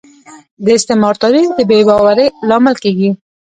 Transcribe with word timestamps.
د 0.63 0.65
استعمار 0.77 1.15
تاریخ 1.23 1.45
د 1.57 1.59
بې 1.69 1.79
باورۍ 1.87 2.27
لامل 2.49 2.75
کیږي 2.83 3.09